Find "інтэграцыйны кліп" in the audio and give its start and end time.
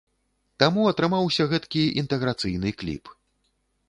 2.03-3.03